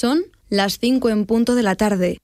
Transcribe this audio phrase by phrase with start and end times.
[0.00, 2.16] Son las 5 en punto de la tarde.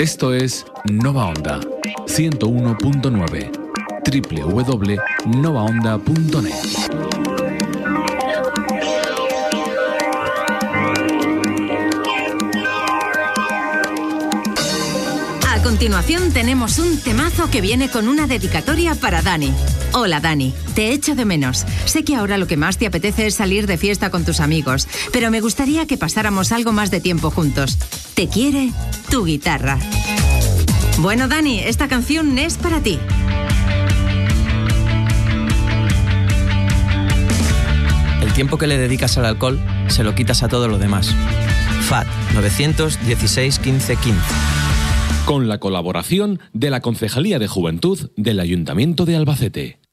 [0.00, 1.60] Esto es Nova Onda
[2.08, 3.62] 101.9
[5.24, 7.33] www.novaonda.net.
[15.84, 19.52] continuación tenemos un temazo que viene con una dedicatoria para Dani.
[19.92, 21.66] Hola Dani, te echo de menos.
[21.84, 24.88] Sé que ahora lo que más te apetece es salir de fiesta con tus amigos,
[25.12, 27.76] pero me gustaría que pasáramos algo más de tiempo juntos.
[28.14, 28.72] Te quiere
[29.10, 29.78] tu guitarra.
[31.00, 32.98] Bueno Dani, esta canción es para ti.
[38.22, 41.14] El tiempo que le dedicas al alcohol se lo quitas a todo lo demás.
[41.82, 44.53] FAT 916 15 15
[45.26, 49.83] con la colaboración de la Concejalía de Juventud del Ayuntamiento de Albacete.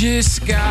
[0.00, 0.69] just got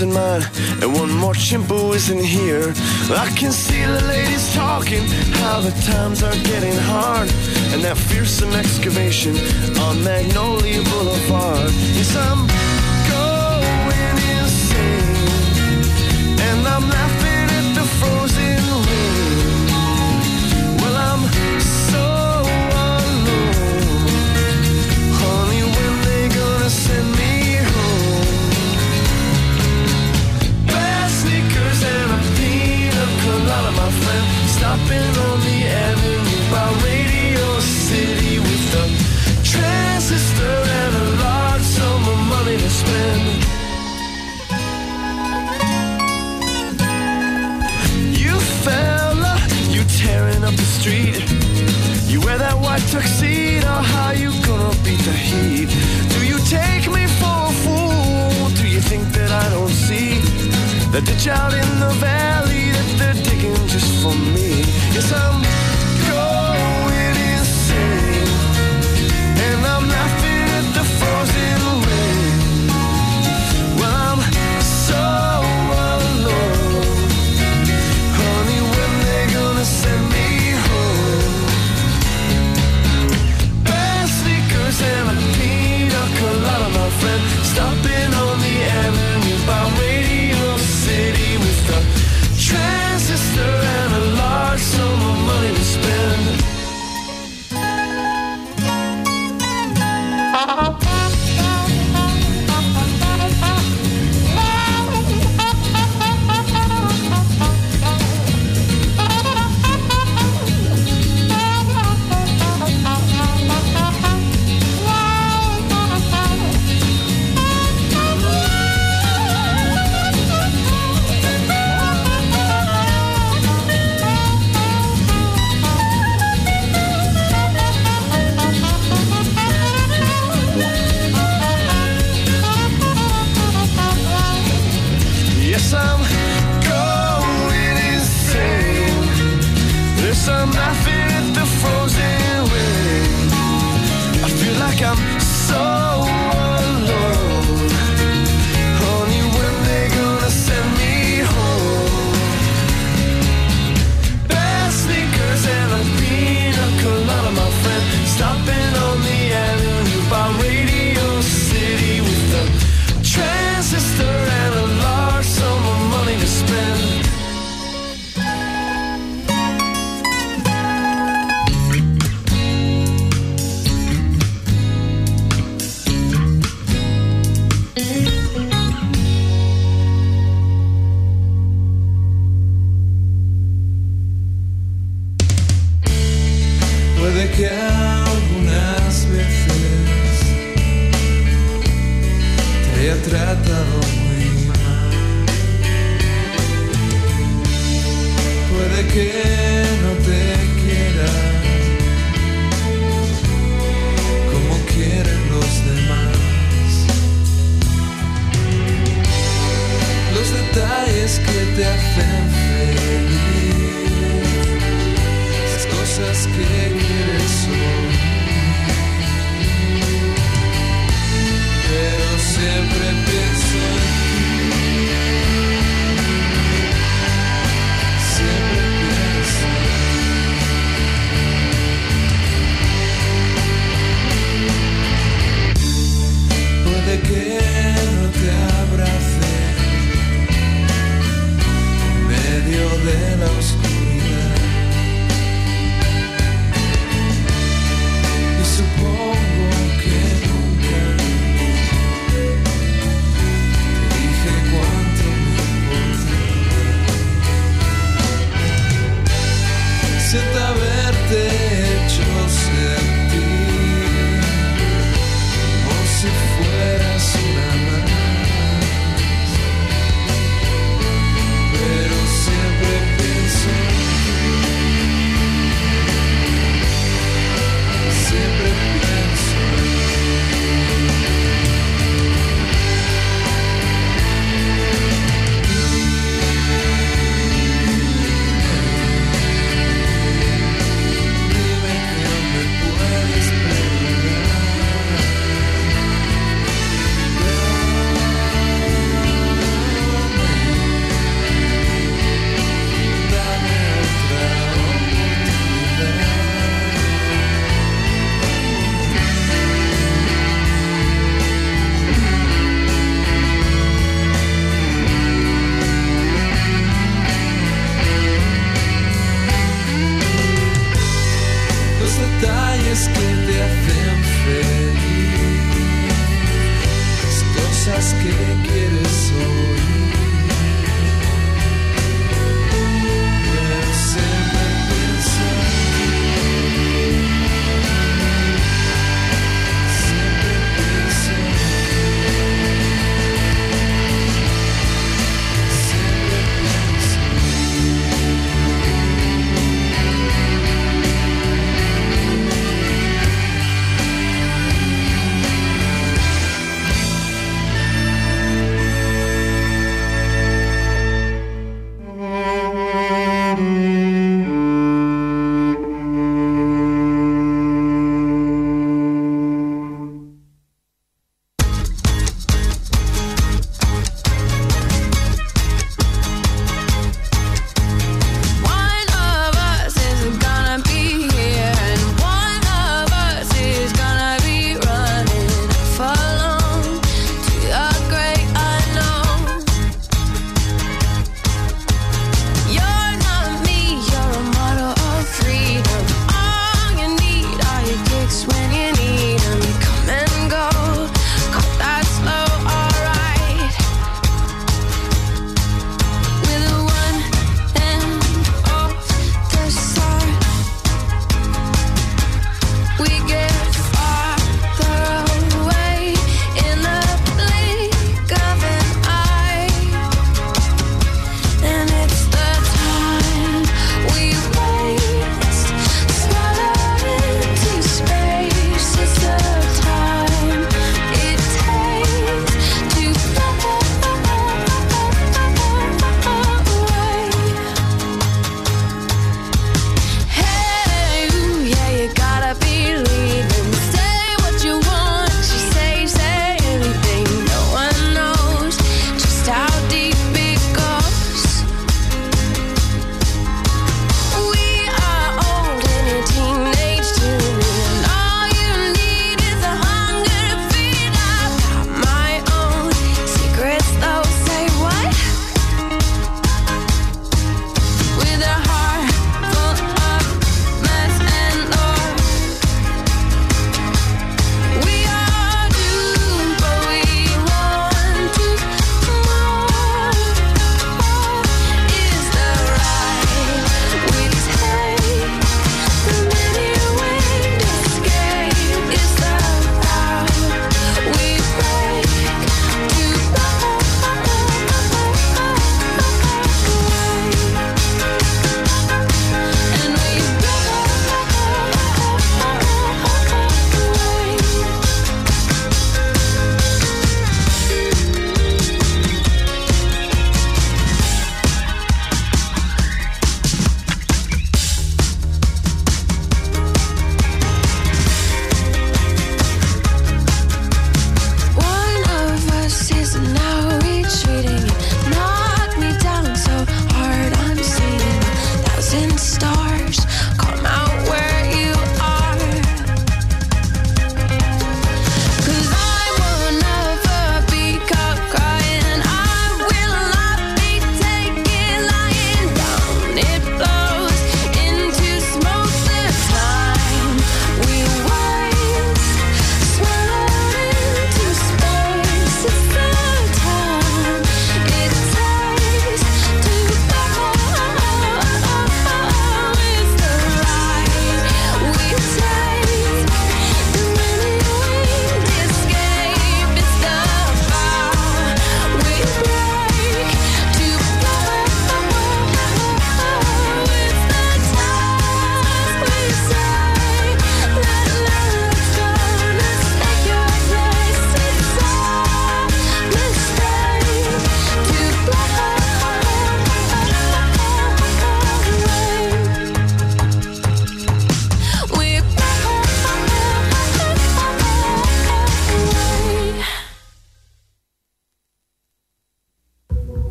[0.00, 0.42] yours mine,
[0.82, 2.72] and one more chimpo isn't here.
[3.10, 5.02] I can see the ladies talking,
[5.42, 7.28] how the times are getting hard,
[7.72, 9.36] and that fearsome excavation
[9.80, 11.70] on Magnolia Boulevard.
[11.94, 12.53] Yes, I'm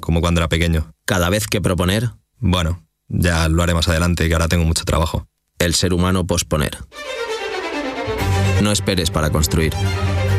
[0.00, 0.92] como cuando era pequeño.
[1.06, 2.10] ¿Cada vez que proponer?
[2.38, 5.26] Bueno, ya lo haré más adelante, que ahora tengo mucho trabajo.
[5.58, 6.78] El ser humano posponer.
[8.62, 9.72] No esperes para construir.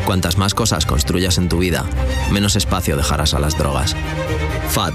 [0.06, 1.86] Cuantas más cosas construyas en tu vida,
[2.32, 3.96] menos espacio dejarás a las drogas.
[4.70, 4.94] FAD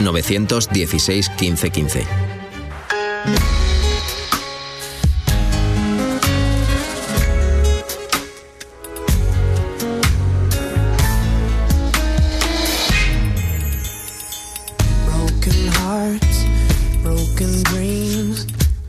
[0.00, 2.06] 916 1515.
[3.26, 3.61] 15.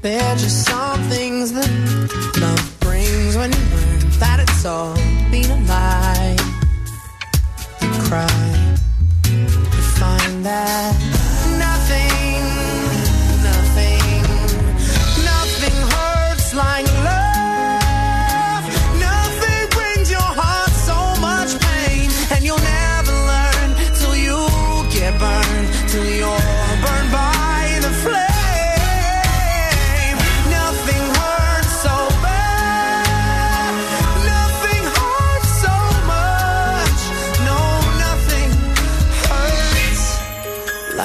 [0.04, 1.70] They're just some things that
[2.42, 4.96] love brings when you learn that it's all
[5.32, 6.36] been a lie.
[7.82, 8.43] You cry.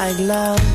[0.09, 0.68] Like love.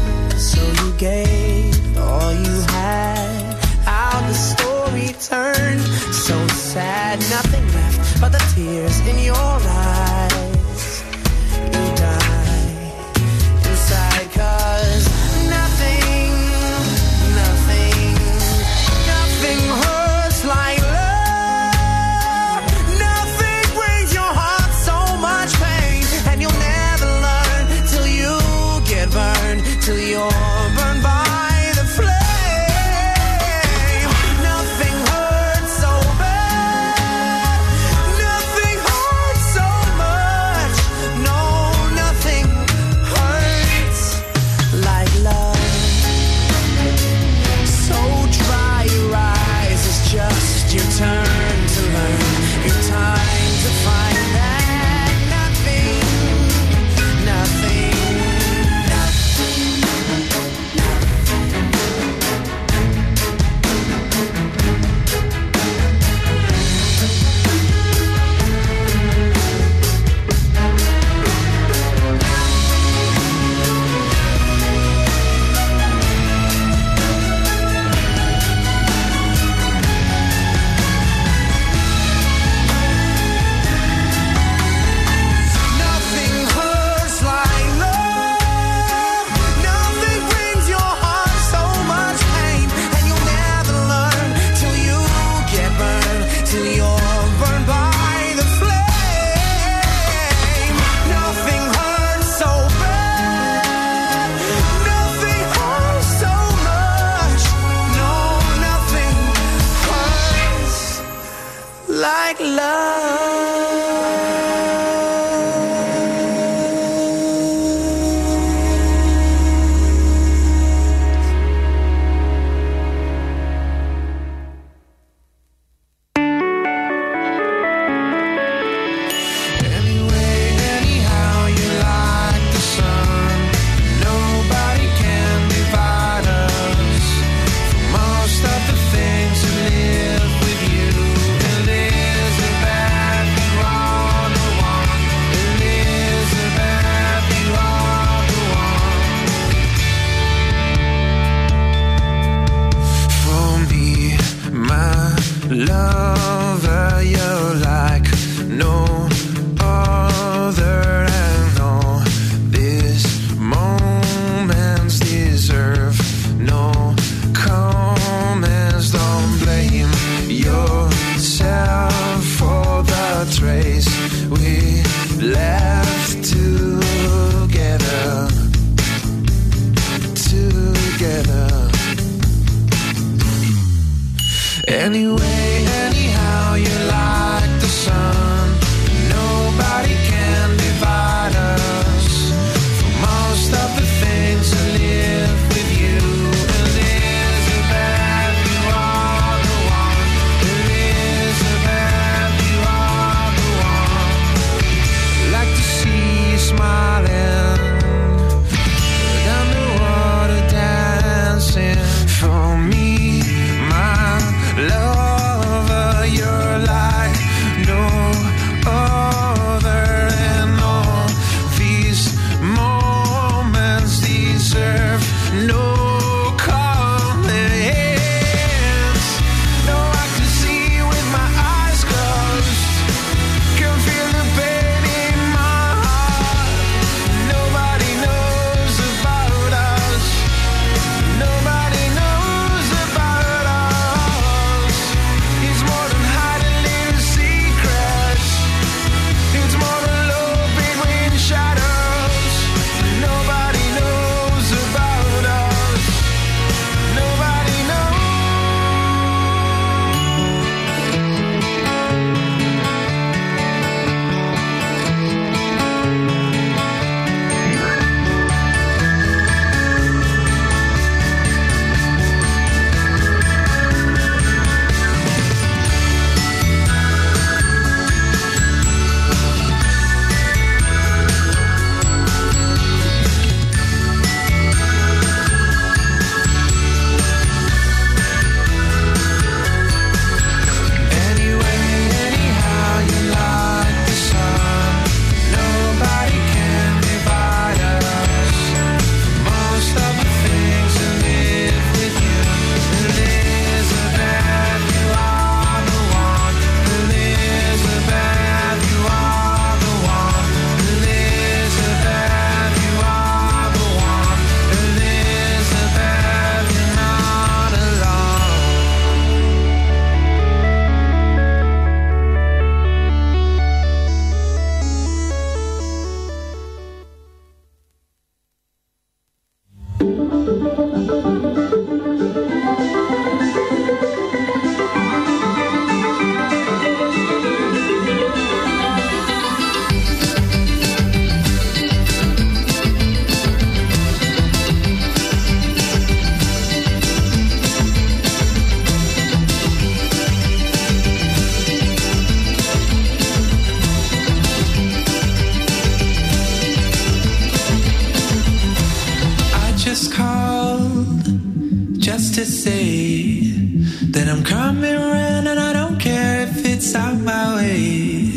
[364.24, 368.14] i coming round and I don't care if it's my way.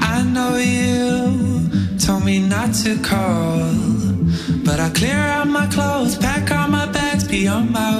[0.00, 3.72] I know you told me not to call,
[4.64, 7.99] but I clear out my clothes, pack all my bags, be on my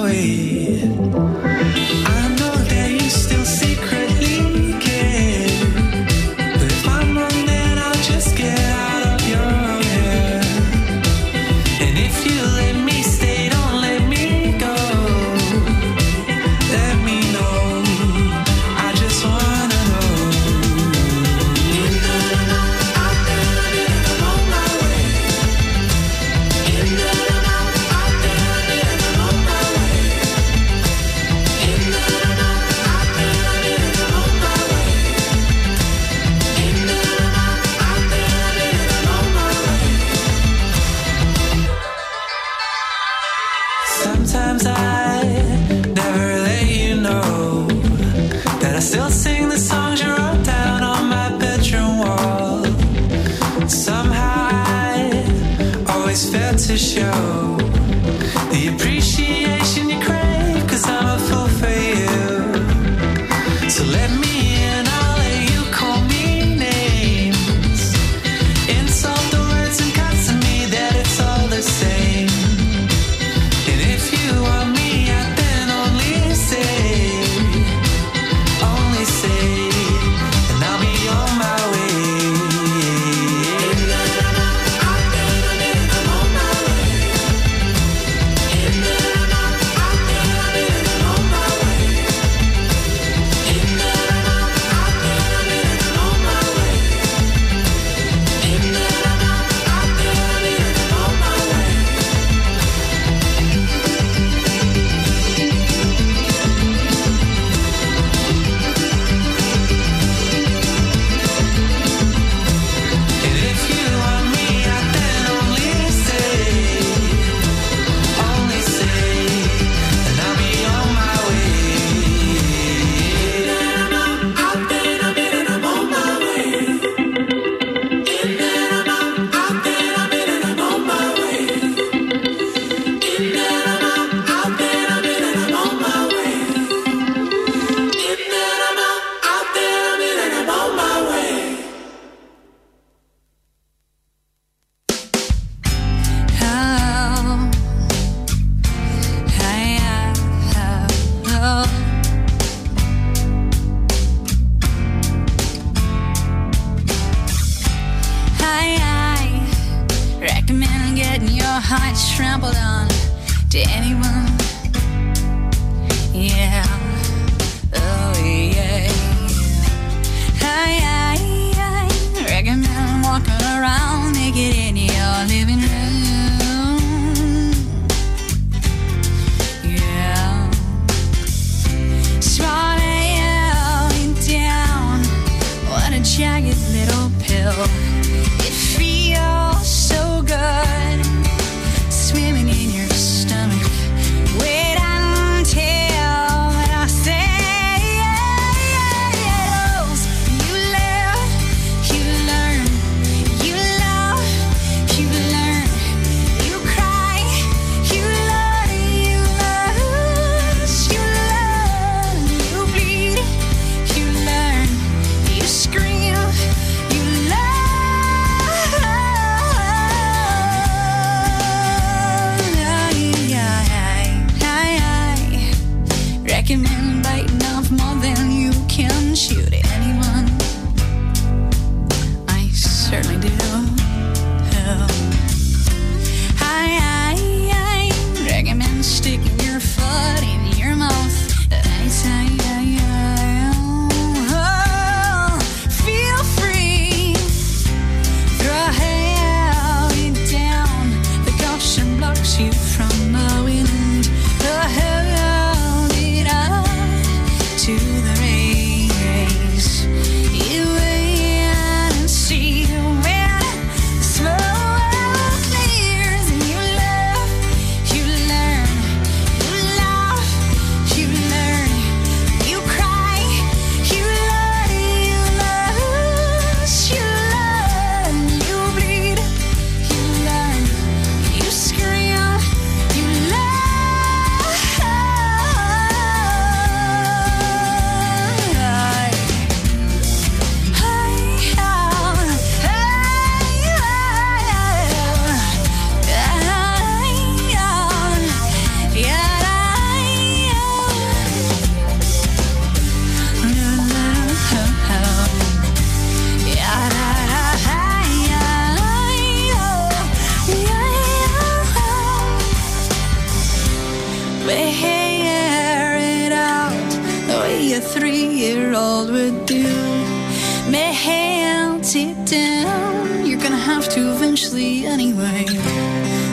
[320.69, 323.25] may held it down.
[323.25, 325.45] You're gonna have to eventually, anyway.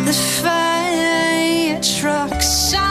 [0.04, 0.12] The
[0.42, 2.88] fire trucks.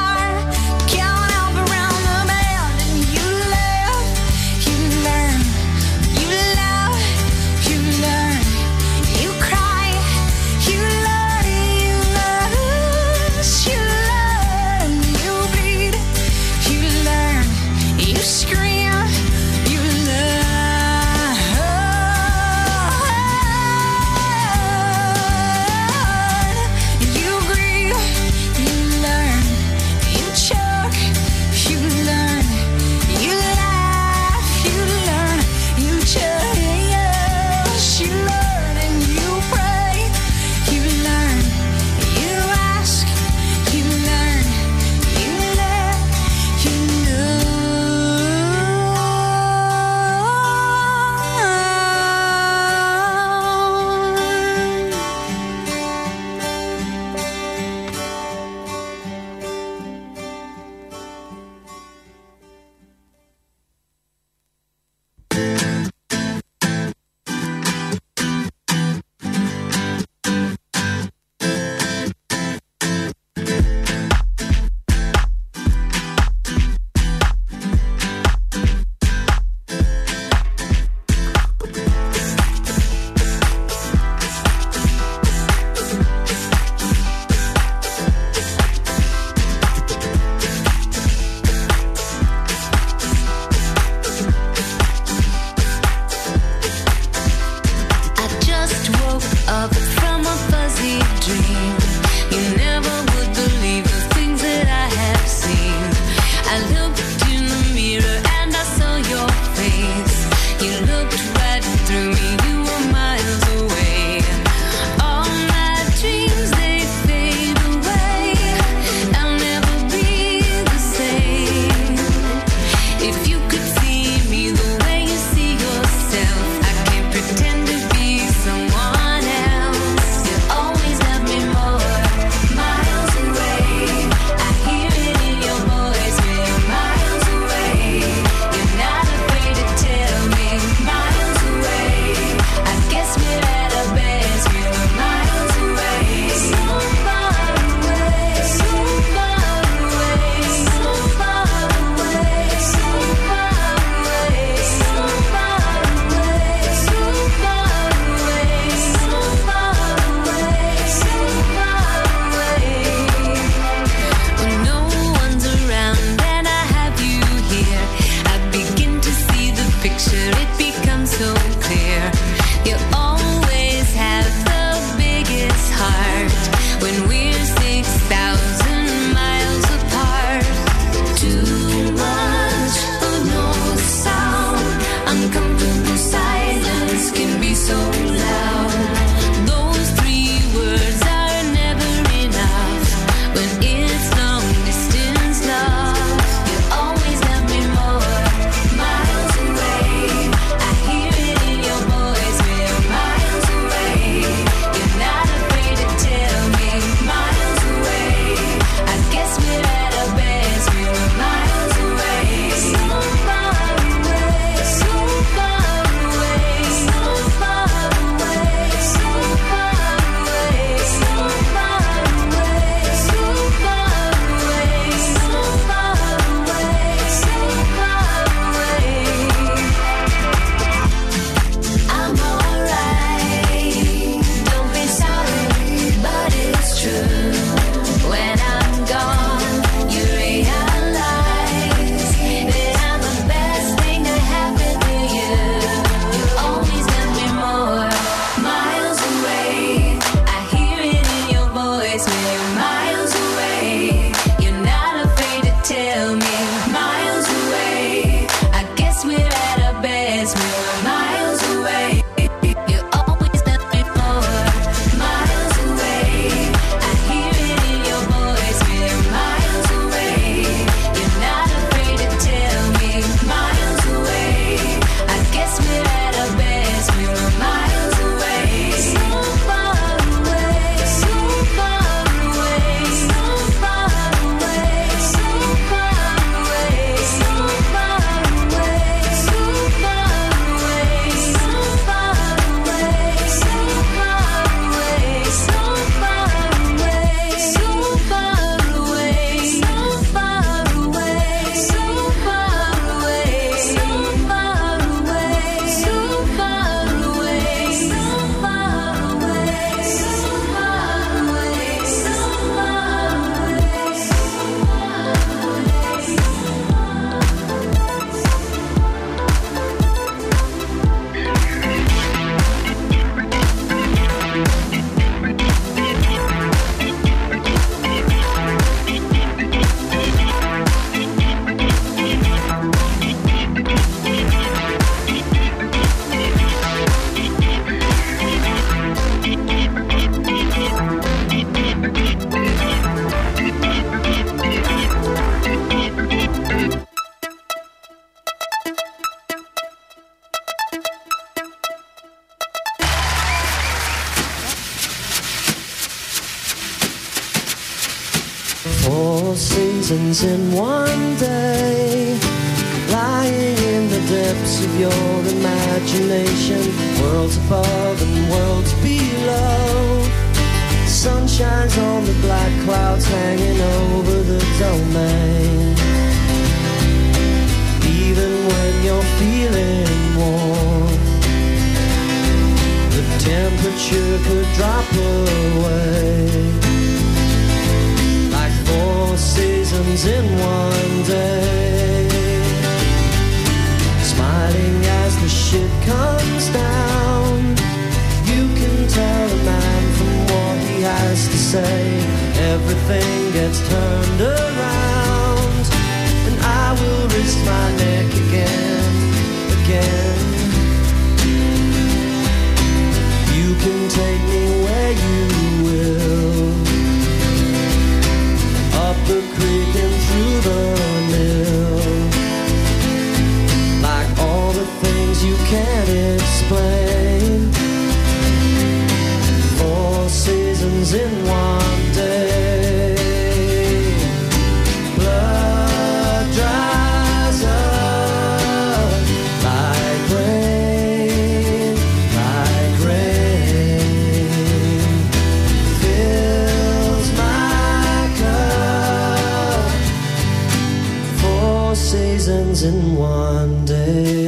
[452.63, 454.26] In one day.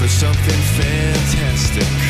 [0.00, 2.09] For something fantastic.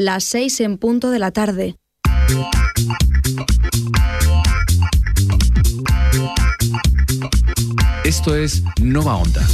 [0.00, 1.76] las 6 en punto de la tarde.
[8.04, 9.46] Esto es Nova Onda.